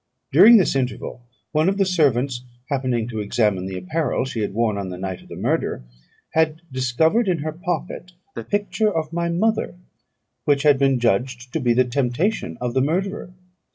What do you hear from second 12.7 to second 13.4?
the murderer.